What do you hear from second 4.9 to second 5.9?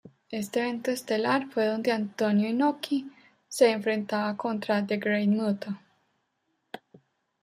Great Muta.